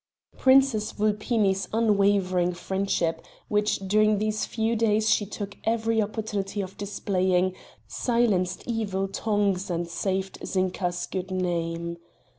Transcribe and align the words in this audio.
Princess 0.35 0.93
Vulpini's 0.93 1.67
unwavering 1.71 2.53
friendship, 2.53 3.23
which 3.49 3.77
during 3.87 4.17
these 4.17 4.45
few 4.47 4.75
days 4.75 5.07
she 5.11 5.27
took 5.27 5.57
every 5.63 6.01
opportunity 6.01 6.59
of 6.59 6.75
displaying, 6.75 7.53
silenced 7.87 8.63
evil 8.65 9.07
tongues 9.07 9.69
and 9.69 9.87
saved 9.87 10.39
Zinka's 10.43 11.05
good 11.05 11.29
name. 11.29 11.97